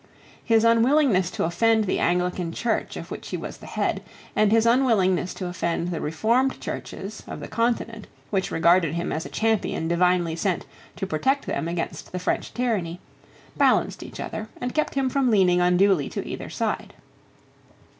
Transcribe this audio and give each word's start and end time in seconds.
His 0.43 0.63
unwillingness 0.63 1.29
to 1.29 1.43
offend 1.43 1.83
the 1.83 1.99
Anglican 1.99 2.51
Church 2.51 2.97
of 2.97 3.11
which 3.11 3.29
he 3.29 3.37
was 3.37 3.57
the 3.57 3.67
head, 3.67 4.01
and 4.35 4.51
his 4.51 4.65
unwillingness 4.65 5.31
to 5.35 5.45
offend 5.45 5.89
the 5.91 6.01
reformed 6.01 6.59
Churches 6.59 7.21
of 7.27 7.39
the 7.39 7.47
Continent 7.47 8.07
which 8.31 8.49
regarded 8.49 8.95
him 8.95 9.11
as 9.11 9.27
a 9.27 9.29
champion 9.29 9.87
divinely 9.87 10.35
sent 10.35 10.65
to 10.95 11.05
protect 11.05 11.45
them 11.45 11.67
against 11.67 12.11
the 12.11 12.17
French 12.17 12.51
tyranny, 12.51 12.99
balanced 13.57 14.01
each 14.01 14.19
other, 14.19 14.49
and 14.59 14.73
kept 14.73 14.95
him 14.95 15.07
from 15.07 15.29
leaning 15.29 15.61
unduly 15.61 16.09
to 16.09 16.27
either 16.27 16.49
side. 16.49 16.95